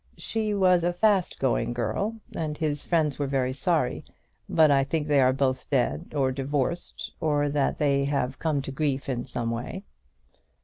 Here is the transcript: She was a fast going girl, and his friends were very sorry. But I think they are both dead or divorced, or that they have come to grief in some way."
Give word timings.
She 0.17 0.55
was 0.55 0.83
a 0.83 0.93
fast 0.93 1.37
going 1.37 1.73
girl, 1.73 2.15
and 2.35 2.57
his 2.57 2.83
friends 2.83 3.19
were 3.19 3.27
very 3.27 3.53
sorry. 3.53 4.03
But 4.49 4.71
I 4.71 4.83
think 4.83 5.07
they 5.07 5.19
are 5.19 5.31
both 5.31 5.69
dead 5.69 6.13
or 6.15 6.31
divorced, 6.31 7.11
or 7.19 7.49
that 7.49 7.77
they 7.77 8.05
have 8.05 8.39
come 8.39 8.63
to 8.63 8.71
grief 8.71 9.07
in 9.07 9.25
some 9.25 9.51
way." 9.51 9.83